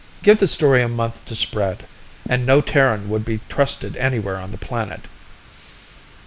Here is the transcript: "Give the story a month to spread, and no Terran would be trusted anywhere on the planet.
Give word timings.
"Give 0.23 0.39
the 0.39 0.47
story 0.47 0.81
a 0.81 0.87
month 0.87 1.25
to 1.25 1.35
spread, 1.35 1.85
and 2.27 2.43
no 2.43 2.59
Terran 2.59 3.07
would 3.07 3.23
be 3.23 3.39
trusted 3.49 3.95
anywhere 3.97 4.37
on 4.37 4.49
the 4.51 4.57
planet. 4.57 5.01